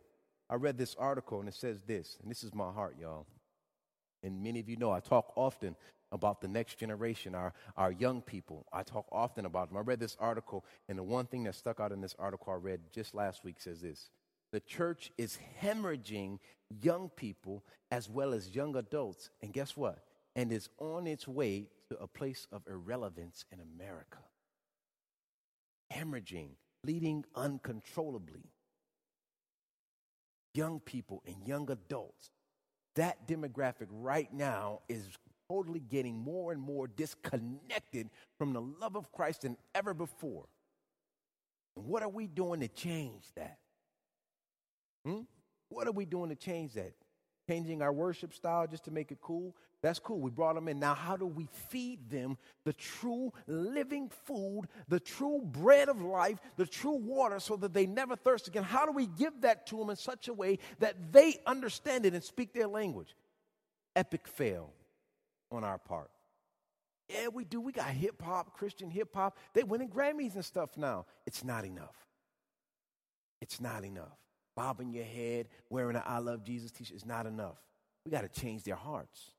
[0.51, 3.27] I read this article and it says this, and this is my heart, y'all.
[4.25, 5.77] And many of you know I talk often
[6.11, 8.67] about the next generation, our, our young people.
[8.73, 9.77] I talk often about them.
[9.77, 12.57] I read this article, and the one thing that stuck out in this article I
[12.57, 14.11] read just last week says this
[14.53, 16.39] The church is hemorrhaging
[16.83, 19.31] young people as well as young adults.
[19.43, 20.05] And guess what?
[20.35, 24.19] And is on its way to a place of irrelevance in America.
[25.93, 26.51] Hemorrhaging,
[26.83, 28.51] bleeding uncontrollably
[30.55, 32.31] young people and young adults,
[32.95, 35.07] that demographic right now is
[35.49, 40.47] totally getting more and more disconnected from the love of Christ than ever before.
[41.77, 43.59] And what are we doing to change that?
[45.07, 45.21] Hmm?
[45.69, 46.93] What are we doing to change that?
[47.49, 49.55] changing our worship style just to make it cool.
[49.83, 50.21] That's cool.
[50.21, 50.81] We brought them in.
[50.81, 56.39] Now, how do we feed them the true living food, the true bread of life,
[56.57, 58.65] the true water so that they never thirst again?
[58.65, 62.15] How do we give that to them in such a way that they understand it
[62.15, 63.15] and speak their language?
[63.95, 64.73] Epic fail
[65.53, 66.11] on our part.
[67.09, 67.61] Yeah, we do.
[67.61, 69.39] We got hip hop, Christian hip hop.
[69.55, 71.07] They winning Grammys and stuff now.
[71.27, 71.95] It's not enough.
[73.41, 74.19] It's not enough
[74.57, 77.59] bobbing your head, wearing an I love Jesus t shirt is not enough.
[78.05, 79.33] We got to change their hearts.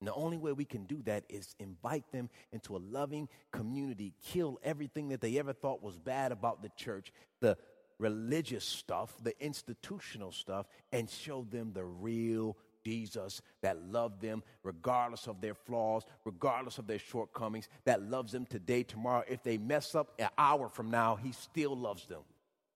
[0.00, 4.12] And the only way we can do that is invite them into a loving community,
[4.22, 7.56] kill everything that they ever thought was bad about the church, the
[7.98, 15.26] religious stuff, the institutional stuff, and show them the real Jesus that loved them regardless
[15.26, 19.24] of their flaws, regardless of their shortcomings, that loves them today, tomorrow.
[19.26, 22.20] If they mess up an hour from now, he still loves them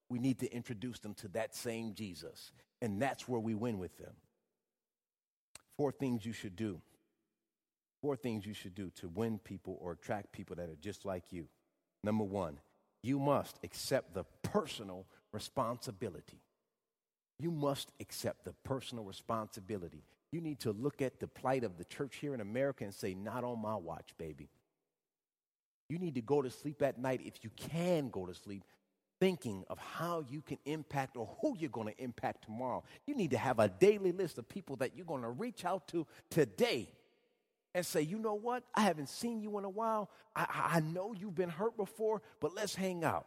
[0.08, 2.52] we need to introduce them to that same Jesus.
[2.80, 4.12] And that's where we win with them.
[5.76, 6.80] Four things you should do.
[8.00, 11.24] Four things you should do to win people or attract people that are just like
[11.30, 11.48] you.
[12.04, 12.58] Number one,
[13.02, 16.40] you must accept the personal responsibility.
[17.38, 20.02] You must accept the personal responsibility.
[20.32, 23.14] You need to look at the plight of the church here in America and say,
[23.14, 24.48] Not on my watch, baby.
[25.88, 28.64] You need to go to sleep at night if you can go to sleep
[29.20, 32.82] thinking of how you can impact or who you're going to impact tomorrow.
[33.06, 35.88] You need to have a daily list of people that you're going to reach out
[35.88, 36.88] to today
[37.74, 38.64] and say, you know what?
[38.74, 40.10] I haven't seen you in a while.
[40.34, 43.26] I, I know you've been hurt before, but let's hang out.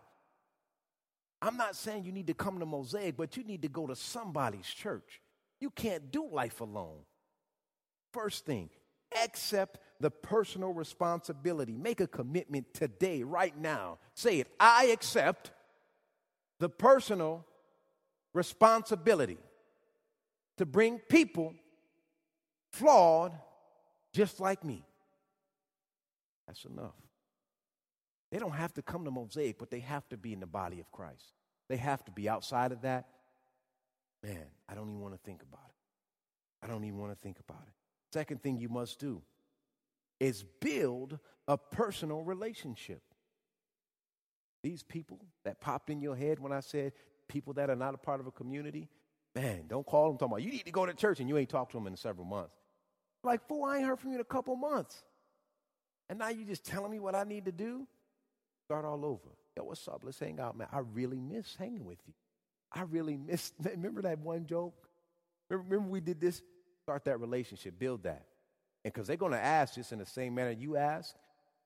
[1.41, 3.95] I'm not saying you need to come to Mosaic, but you need to go to
[3.95, 5.21] somebody's church.
[5.59, 6.99] You can't do life alone.
[8.13, 8.69] First thing,
[9.23, 11.77] accept the personal responsibility.
[11.77, 13.97] Make a commitment today, right now.
[14.13, 15.51] Say it I accept
[16.61, 17.43] the personal
[18.35, 19.39] responsibility
[20.59, 21.55] to bring people
[22.71, 23.33] flawed
[24.13, 24.85] just like me.
[26.45, 26.93] That's enough.
[28.31, 30.79] They don't have to come to Mosaic, but they have to be in the body
[30.79, 31.33] of Christ.
[31.67, 33.07] They have to be outside of that.
[34.23, 36.63] Man, I don't even want to think about it.
[36.63, 37.73] I don't even want to think about it.
[38.13, 39.23] Second thing you must do
[40.19, 43.01] is build a personal relationship.
[44.63, 46.93] These people that popped in your head when I said
[47.27, 48.89] people that are not a part of a community,
[49.35, 51.49] man, don't call them talking about you need to go to church and you ain't
[51.49, 52.55] talked to them in several months.
[53.23, 55.03] Like, fool, I ain't heard from you in a couple months.
[56.09, 57.87] And now you just telling me what I need to do?
[58.65, 59.29] Start all over.
[59.55, 60.01] Yo, what's up?
[60.03, 60.67] Let's hang out, man.
[60.71, 62.13] I really miss hanging with you.
[62.73, 63.51] I really miss.
[63.63, 64.73] Remember that one joke?
[65.49, 66.41] Remember, we did this?
[66.83, 68.25] Start that relationship, build that.
[68.83, 71.15] And because they're going to ask just in the same manner you ask,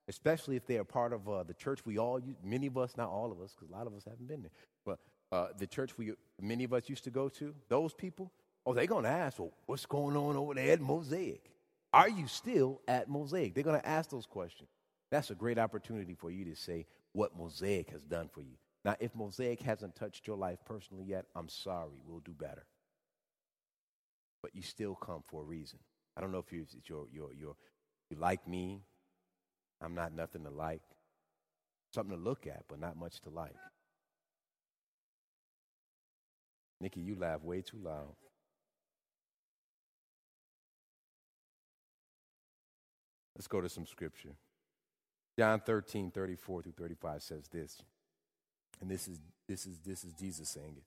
[0.08, 3.32] especially if they're part of uh, the church we all, many of us, not all
[3.32, 4.50] of us, because a lot of us haven't been there,
[4.84, 4.98] but
[5.32, 8.30] uh, the church we, many of us used to go to, those people,
[8.64, 11.50] oh, they're going to ask, well, what's going on over there at Mosaic?
[11.92, 13.54] Are you still at Mosaic?
[13.54, 14.68] They're going to ask those questions.
[15.10, 18.56] That's a great opportunity for you to say what Mosaic has done for you.
[18.84, 21.98] Now, if Mosaic hasn't touched your life personally yet, I'm sorry.
[22.06, 22.64] We'll do better.
[24.42, 25.78] But you still come for a reason.
[26.16, 27.56] I don't know if you you're, you're, you're,
[28.10, 28.82] you like me.
[29.82, 30.82] I'm not nothing to like.
[31.94, 33.54] Something to look at, but not much to like.
[36.80, 38.14] Nikki, you laugh way too loud.
[43.34, 44.34] Let's go to some scripture.
[45.38, 47.82] John 13, 34 through 35 says this.
[48.80, 50.84] And this is this is this is Jesus saying it.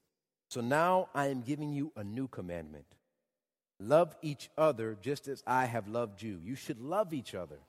[0.49, 2.85] So now I am giving you a new commandment.
[3.79, 6.39] Love each other just as I have loved you.
[6.43, 7.59] You should love each other.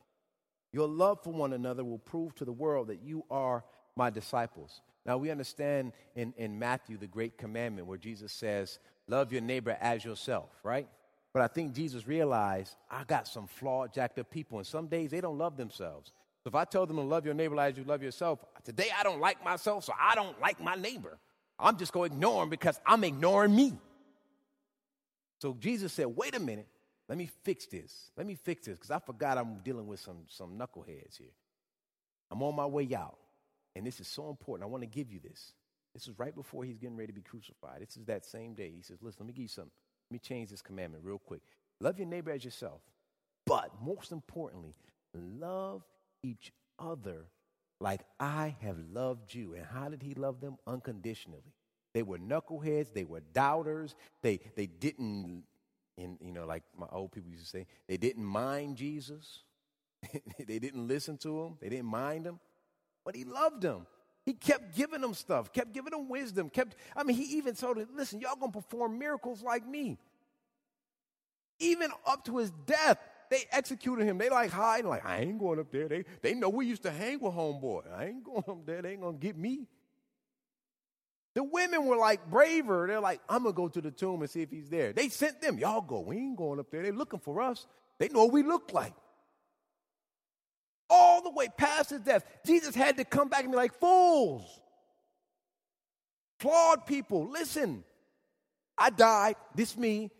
[0.72, 3.64] Your love for one another will prove to the world that you are
[3.96, 4.80] my disciples.
[5.04, 8.78] Now, we understand in, in Matthew the great commandment where Jesus says,
[9.09, 10.87] Love your neighbor as yourself, right?
[11.33, 15.11] But I think Jesus realized, I got some flawed, jacked up people, and some days
[15.11, 16.12] they don't love themselves.
[16.42, 19.02] So if I tell them to love your neighbor as you love yourself, today I
[19.02, 21.18] don't like myself, so I don't like my neighbor.
[21.59, 23.74] I'm just going to ignore him because I'm ignoring me.
[25.40, 26.66] So Jesus said, wait a minute,
[27.10, 28.12] let me fix this.
[28.16, 31.34] Let me fix this because I forgot I'm dealing with some, some knuckleheads here.
[32.30, 33.18] I'm on my way out.
[33.74, 34.62] And this is so important.
[34.68, 35.52] I want to give you this.
[35.92, 37.80] This is right before he's getting ready to be crucified.
[37.80, 38.72] This is that same day.
[38.76, 39.72] He says, Listen, let me give you something.
[40.08, 41.40] Let me change this commandment real quick.
[41.80, 42.80] Love your neighbor as yourself.
[43.44, 44.76] But most importantly,
[45.12, 45.82] love
[46.22, 47.24] each other
[47.80, 49.54] like I have loved you.
[49.54, 50.58] And how did he love them?
[50.64, 51.54] Unconditionally.
[51.92, 55.42] They were knuckleheads, they were doubters, they, they didn't,
[56.00, 59.40] in, you know, like my old people used to say, they didn't mind Jesus.
[60.46, 62.40] they didn't listen to him, they didn't mind him,
[63.04, 63.86] but he loved them.
[64.24, 67.78] He kept giving them stuff, kept giving them wisdom, kept, I mean, he even told
[67.78, 69.98] them, listen, y'all gonna perform miracles like me.
[71.58, 72.98] Even up to his death,
[73.30, 74.18] they executed him.
[74.18, 75.88] They like hiding, like, I ain't going up there.
[75.88, 77.82] They, they know we used to hang with homeboy.
[77.96, 78.82] I ain't going up there.
[78.82, 79.68] They ain't to get me.
[81.34, 82.86] The women were like braver.
[82.88, 84.92] They're like, I'm to go to the tomb and see if he's there.
[84.92, 85.58] They sent them.
[85.58, 86.00] Y'all go.
[86.00, 86.82] We ain't going up there.
[86.82, 87.66] They're looking for us.
[87.98, 88.94] They know what we look like.
[90.88, 92.24] All the way past his death.
[92.44, 94.42] Jesus had to come back and be like, fools.
[96.40, 97.30] Flawed people.
[97.30, 97.84] Listen.
[98.76, 99.36] I died.
[99.54, 100.10] This me.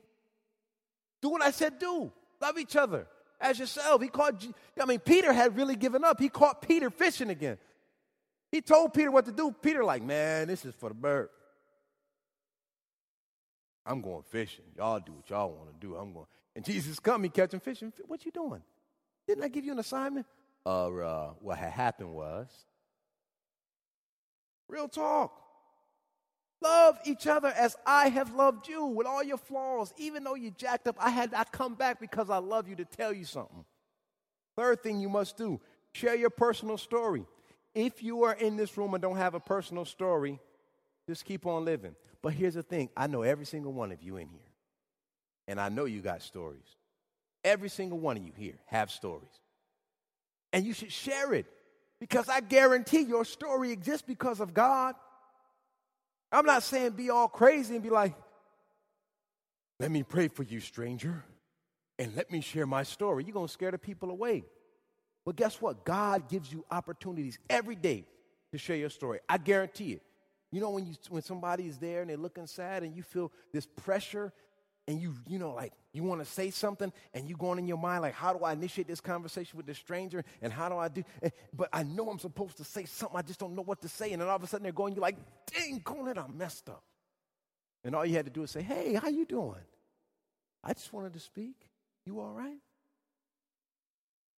[1.23, 2.13] Do what I said do.
[2.41, 3.07] Love each other
[3.41, 4.01] as yourself.
[4.01, 4.47] He caught,
[4.81, 6.21] I mean, Peter had really given up.
[6.21, 7.59] He caught Peter fishing again.
[8.51, 9.55] He told Peter what to do.
[9.63, 11.29] Peter, like, man, this is for the bird.
[13.87, 14.65] I'm going fishing.
[14.77, 15.97] Y'all do what y'all want to do.
[15.97, 16.27] I'm going.
[16.55, 17.93] And Jesus come, he catching fishing.
[18.07, 18.63] What you doing?
[19.27, 20.27] Didn't I give you an assignment?
[20.67, 22.49] Uh, uh, what had happened was,
[24.69, 25.33] real talk.
[26.63, 29.95] Love each other as I have loved you with all your flaws.
[29.97, 32.85] Even though you jacked up, I had I come back because I love you to
[32.85, 33.65] tell you something.
[34.57, 35.59] Third thing you must do,
[35.93, 37.25] share your personal story.
[37.75, 40.41] If you are in this room and don't have a personal story,
[41.09, 41.95] just keep on living.
[42.23, 44.41] But here's the thing, I know every single one of you in here.
[45.49, 46.77] And I know you got stories.
[47.43, 49.31] Every single one of you here have stories.
[50.53, 51.47] And you should share it
[51.99, 54.95] because I guarantee your story exists because of God.
[56.33, 58.15] I'm not saying be all crazy and be like,
[59.79, 61.25] let me pray for you, stranger,
[61.99, 63.25] and let me share my story.
[63.25, 64.45] You're going to scare the people away.
[65.31, 65.85] But guess what?
[65.85, 68.05] God gives you opportunities every day
[68.51, 69.21] to share your story.
[69.29, 70.03] I guarantee it.
[70.51, 73.31] You know, when, you, when somebody is there and they're looking sad and you feel
[73.53, 74.33] this pressure
[74.89, 77.79] and you, you know, like you want to say something and you going in your
[77.79, 80.25] mind, like, how do I initiate this conversation with this stranger?
[80.43, 81.05] And how do I do?
[81.23, 83.17] And, but I know I'm supposed to say something.
[83.17, 84.11] I just don't know what to say.
[84.11, 86.83] And then all of a sudden they're going, you're like, dang, Conan, I messed up.
[87.85, 89.63] And all you had to do is say, hey, how you doing?
[90.65, 91.55] I just wanted to speak.
[92.05, 92.59] You all right?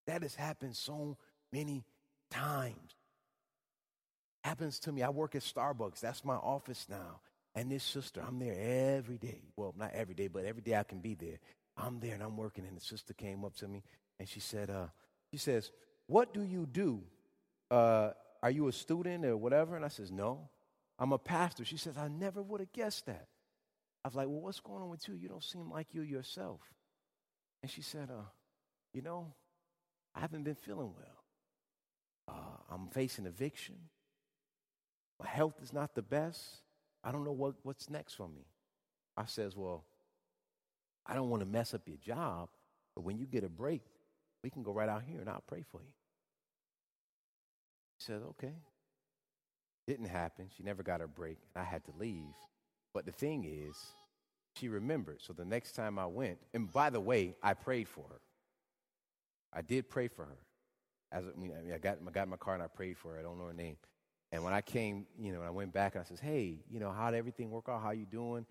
[0.07, 1.17] That has happened so
[1.53, 1.85] many
[2.31, 2.97] times.
[4.45, 5.03] Happens to me.
[5.03, 6.01] I work at Starbucks.
[6.01, 7.21] That's my office now.
[7.55, 9.43] And this sister, I'm there every day.
[9.57, 11.39] Well, not every day, but every day I can be there.
[11.77, 12.65] I'm there and I'm working.
[12.67, 13.83] And the sister came up to me
[14.19, 14.87] and she said, uh,
[15.31, 15.71] she says,
[16.07, 17.03] What do you do?
[17.71, 18.11] Uh,
[18.43, 19.77] are you a student or whatever?
[19.77, 20.49] And I says, No,
[20.99, 21.65] I'm a pastor.
[21.65, 23.27] She says, I never would have guessed that.
[24.05, 25.15] I was like, Well, what's going on with you?
[25.15, 26.61] You don't seem like you yourself.
[27.63, 28.25] And she said, uh,
[28.93, 29.35] You know,
[30.15, 31.23] I haven't been feeling well.
[32.29, 33.77] Uh, I'm facing eviction.
[35.21, 36.41] My health is not the best.
[37.05, 38.45] I don't know what, what's next for me.
[39.17, 39.85] I says, Well,
[41.07, 42.49] I don't want to mess up your job,
[42.95, 43.83] but when you get a break,
[44.43, 45.93] we can go right out here and I'll pray for you.
[47.99, 48.55] She said, Okay.
[49.87, 50.49] Didn't happen.
[50.57, 51.39] She never got her break.
[51.55, 52.35] And I had to leave.
[52.95, 53.77] But the thing is,
[54.57, 55.21] she remembered.
[55.21, 58.21] So the next time I went, and by the way, I prayed for her.
[59.53, 60.39] I did pray for her.
[61.11, 63.19] As I mean, I, got, I got in my car and I prayed for her.
[63.19, 63.77] I don't know her name.
[64.31, 66.91] And when I came, you know, I went back and I says, "Hey, you know,
[66.91, 67.83] how did everything work out?
[67.83, 68.47] How you doing?"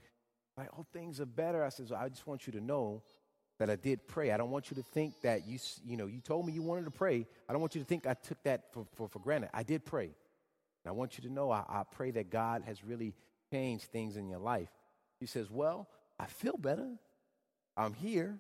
[0.56, 3.02] Like, "Oh, things are better." I says, well, "I just want you to know
[3.62, 4.32] that I did pray.
[4.32, 6.86] I don't want you to think that you, you know, you told me you wanted
[6.86, 7.28] to pray.
[7.48, 9.52] I don't want you to think I took that for, for, for granted.
[9.54, 10.06] I did pray.
[10.06, 13.14] And I want you to know I, I pray that God has really
[13.52, 14.70] changed things in your life.
[15.20, 15.88] He says, Well,
[16.20, 16.90] I feel better.
[17.78, 18.40] I'm here.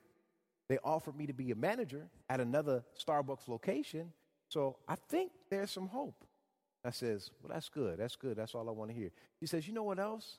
[0.71, 4.13] They offered me to be a manager at another Starbucks location.
[4.47, 6.23] So I think there's some hope.
[6.85, 7.99] I says, Well, that's good.
[7.99, 8.37] That's good.
[8.37, 9.11] That's all I want to hear.
[9.41, 10.37] He says, You know what else?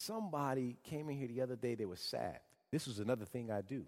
[0.00, 2.40] Somebody came in here the other day, they were sad.
[2.72, 3.84] This is another thing I do.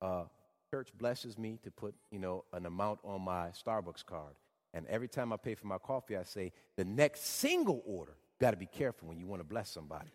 [0.00, 0.22] Uh,
[0.70, 4.36] church blesses me to put, you know, an amount on my Starbucks card.
[4.72, 8.52] And every time I pay for my coffee, I say, the next single order, got
[8.52, 10.12] to be careful when you want to bless somebody.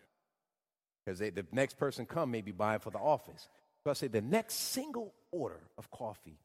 [1.04, 3.48] Because the next person come may be buying for the office.
[3.88, 6.36] So I say, the next single order of coffee,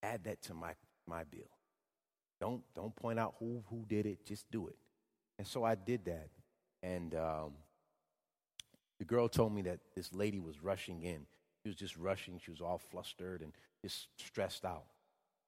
[0.00, 0.74] add that to my,
[1.04, 1.50] my bill.
[2.40, 4.76] Don't, don't point out who, who did it, just do it.
[5.40, 6.28] And so I did that.
[6.84, 7.54] And um,
[9.00, 11.26] the girl told me that this lady was rushing in.
[11.64, 12.38] She was just rushing.
[12.38, 14.84] She was all flustered and just stressed out.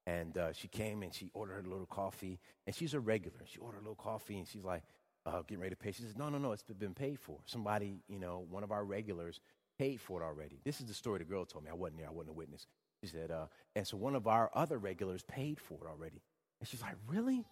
[0.05, 2.41] And uh, she came and she ordered a little coffee.
[2.67, 3.37] And she's a regular.
[3.45, 4.83] She ordered a little coffee and she's like,
[5.25, 5.93] uh, getting ready to pay.
[5.93, 7.37] She says, No, no, no, it's been paid for.
[7.45, 9.39] Somebody, you know, one of our regulars
[9.79, 10.59] paid for it already.
[10.63, 11.71] This is the story the girl told me.
[11.71, 12.67] I wasn't there, I wasn't a witness.
[13.01, 16.21] She said, uh, And so one of our other regulars paid for it already.
[16.59, 17.45] And she's like, Really?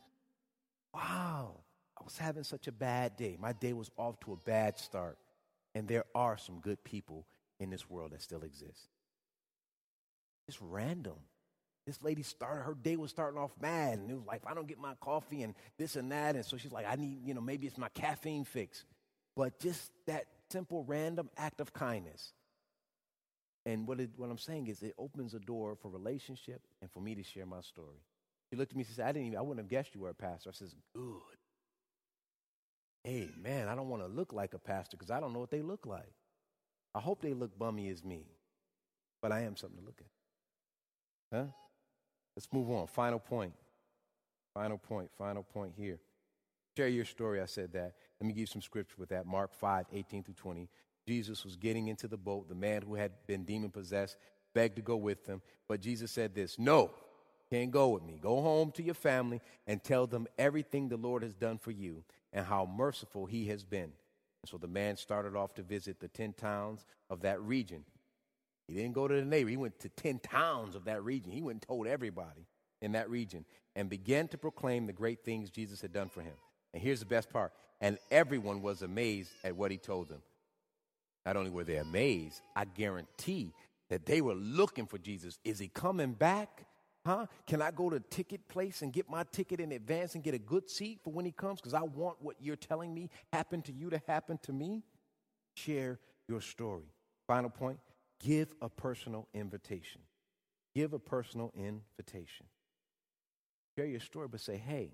[0.93, 1.61] Wow.
[1.99, 3.38] I was having such a bad day.
[3.39, 5.17] My day was off to a bad start.
[5.73, 7.25] And there are some good people
[7.59, 8.89] in this world that still exist.
[10.47, 11.15] It's random.
[11.86, 14.67] This lady started, her day was starting off mad, and it was like, I don't
[14.67, 16.36] get my coffee and this and that.
[16.36, 18.84] And so she's like, I need, you know, maybe it's my caffeine fix.
[19.36, 22.33] But just that simple, random act of kindness.
[23.65, 27.01] And what, it, what I'm saying is, it opens a door for relationship and for
[27.01, 28.01] me to share my story.
[28.49, 30.09] She looked at me and said, I didn't even, I wouldn't have guessed you were
[30.09, 30.49] a pastor.
[30.49, 31.37] I says, good
[33.07, 35.49] hey, man, I don't want to look like a pastor because I don't know what
[35.49, 36.11] they look like.
[36.93, 38.25] I hope they look bummy as me,
[39.21, 41.37] but I am something to look at.
[41.37, 41.45] Huh?
[42.35, 42.87] Let's move on.
[42.87, 43.53] Final point.
[44.53, 45.09] Final point.
[45.17, 45.99] Final point here.
[46.75, 47.41] Share your story.
[47.41, 47.93] I said that.
[48.20, 49.26] Let me give you some scripture with that.
[49.26, 50.70] Mark 5, 18 through 20.
[51.07, 52.49] Jesus was getting into the boat.
[52.49, 54.18] The man who had been demon possessed
[54.53, 55.41] begged to go with them.
[55.68, 56.91] But Jesus said this No,
[57.49, 58.20] can't go with me.
[58.22, 62.03] Go home to your family and tell them everything the Lord has done for you
[62.34, 63.84] and how merciful he has been.
[63.84, 67.84] And so the man started off to visit the 10 towns of that region.
[68.68, 71.32] He didn't go to the neighbor, he went to 10 towns of that region.
[71.32, 72.47] He went and told everybody
[72.82, 73.45] in that region
[73.76, 76.34] and began to proclaim the great things Jesus had done for him.
[76.78, 80.21] And here's the best part and everyone was amazed at what he told them.
[81.25, 83.51] Not only were they amazed, I guarantee
[83.89, 85.39] that they were looking for Jesus.
[85.43, 86.67] Is he coming back?
[87.03, 87.25] Huh?
[87.47, 90.38] Can I go to ticket place and get my ticket in advance and get a
[90.38, 91.59] good seat for when he comes?
[91.59, 94.84] Because I want what you're telling me happened to you to happen to me.
[95.55, 95.97] Share
[96.30, 96.86] your story.
[97.25, 97.80] Final point
[98.19, 100.01] give a personal invitation.
[100.75, 102.45] Give a personal invitation.
[103.75, 104.91] Share your story, but say, hey,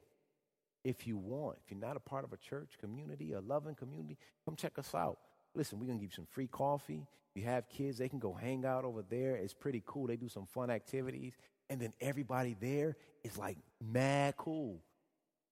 [0.83, 4.17] if you want, if you're not a part of a church community, a loving community,
[4.45, 5.17] come check us out.
[5.55, 7.05] Listen, we're going to give you some free coffee.
[7.35, 9.35] If you have kids, they can go hang out over there.
[9.35, 10.07] It's pretty cool.
[10.07, 11.33] They do some fun activities
[11.69, 14.79] and then everybody there is like mad cool.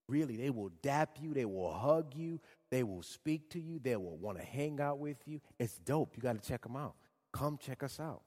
[0.08, 3.96] Really, they will dap you, they will hug you, they will speak to you, they
[3.96, 5.40] will want to hang out with you.
[5.58, 6.16] It's dope.
[6.16, 6.96] You got to check them out.
[7.32, 8.22] Come check us out.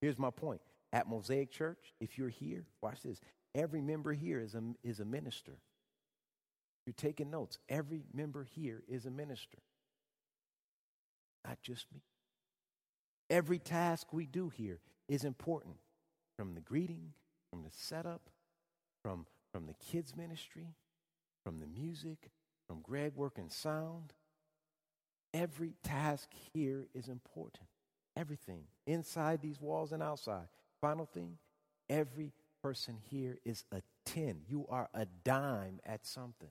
[0.00, 0.60] Here's my point.
[0.92, 3.20] At Mosaic Church, if you're here, watch this.
[3.54, 5.52] Every member here is a, is a minister.
[6.86, 7.58] You're taking notes.
[7.68, 9.58] Every member here is a minister,
[11.46, 12.02] not just me.
[13.30, 15.76] Every task we do here is important
[16.36, 17.12] from the greeting,
[17.50, 18.30] from the setup,
[19.02, 20.68] from, from the kids' ministry.
[21.44, 22.30] from the music,
[22.66, 24.14] from Greg working sound.
[25.34, 27.64] Every task here is important.
[28.16, 30.48] Everything, inside these walls and outside.
[30.80, 31.38] Final thing,
[31.90, 32.32] every
[32.62, 34.42] person here is a 10.
[34.48, 36.50] You are a dime at something.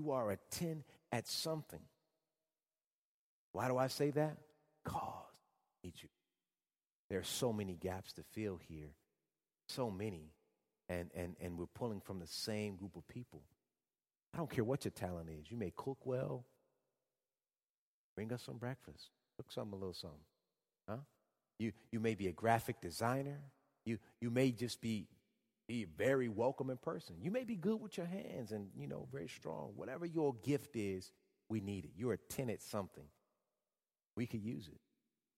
[0.00, 0.82] You are a 10
[1.12, 1.80] at something.
[3.52, 4.36] Why do I say that?
[4.82, 6.08] Because I need you.
[7.10, 8.94] There are so many gaps to fill here.
[9.68, 10.32] So many.
[10.88, 13.42] And, and, and we're pulling from the same group of people.
[14.32, 15.50] I don't care what your talent is.
[15.50, 16.46] You may cook well.
[18.16, 19.10] Bring us some breakfast.
[19.36, 20.18] Cook some a little something.
[20.88, 20.96] Huh?
[21.58, 23.40] You, you may be a graphic designer.
[23.84, 25.08] You, you may just be,
[25.70, 27.14] be very welcoming person.
[27.22, 29.70] You may be good with your hands and, you know, very strong.
[29.76, 31.12] Whatever your gift is,
[31.48, 31.92] we need it.
[31.96, 33.04] You're a 10 at something.
[34.16, 34.80] We could use it.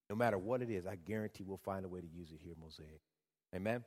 [0.09, 2.55] No matter what it is, I guarantee we'll find a way to use it here
[2.59, 3.03] Mosaic.
[3.55, 3.85] Amen?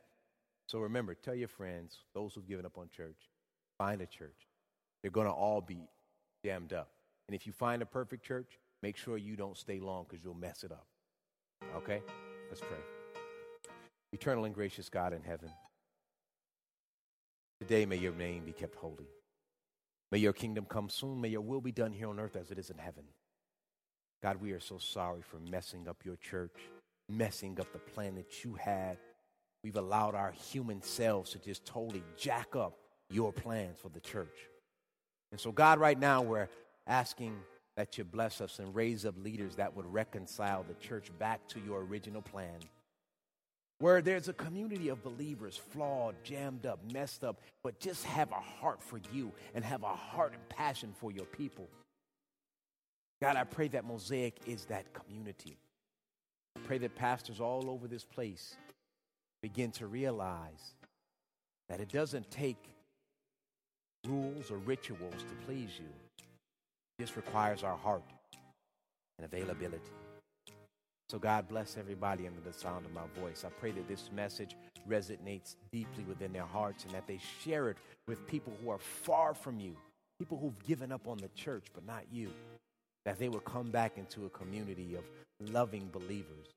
[0.68, 3.28] So remember, tell your friends, those who've given up on church,
[3.76, 4.46] find a church.
[5.02, 5.88] They're going to all be
[6.44, 6.90] jammed up.
[7.26, 10.34] And if you find a perfect church, make sure you don't stay long because you'll
[10.34, 10.86] mess it up.
[11.74, 12.02] Okay?
[12.48, 12.78] Let's pray.
[14.12, 15.50] Eternal and gracious God in heaven,
[17.60, 19.08] today may your name be kept holy.
[20.12, 21.20] May your kingdom come soon.
[21.20, 23.04] May your will be done here on earth as it is in heaven.
[24.22, 26.56] God, we are so sorry for messing up your church,
[27.08, 28.98] messing up the plan that you had.
[29.62, 32.78] We've allowed our human selves to just totally jack up
[33.10, 34.36] your plans for the church.
[35.32, 36.48] And so, God, right now we're
[36.86, 37.36] asking
[37.76, 41.60] that you bless us and raise up leaders that would reconcile the church back to
[41.60, 42.58] your original plan.
[43.78, 48.40] Where there's a community of believers, flawed, jammed up, messed up, but just have a
[48.40, 51.68] heart for you and have a heart and passion for your people.
[53.20, 55.58] God, I pray that Mosaic is that community.
[56.56, 58.56] I pray that pastors all over this place
[59.42, 60.74] begin to realize
[61.68, 62.56] that it doesn't take
[64.06, 65.88] rules or rituals to please you.
[66.98, 68.04] This requires our heart
[69.18, 69.90] and availability.
[71.08, 73.44] So, God bless everybody under the sound of my voice.
[73.46, 74.56] I pray that this message
[74.88, 77.76] resonates deeply within their hearts and that they share it
[78.08, 79.76] with people who are far from you,
[80.18, 82.30] people who've given up on the church, but not you
[83.06, 85.04] that they will come back into a community of
[85.52, 86.48] loving believers.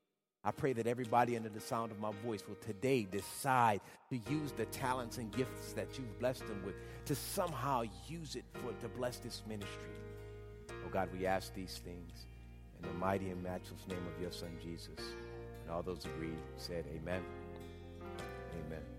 [0.43, 4.51] I pray that everybody under the sound of my voice will today decide to use
[4.53, 6.75] the talents and gifts that you've blessed them with
[7.05, 9.91] to somehow use it for to bless this ministry.
[10.71, 12.25] Oh God, we ask these things
[12.81, 14.99] in the mighty and matchless name of your son Jesus.
[15.63, 17.23] And all those agreed said amen.
[18.65, 18.98] Amen.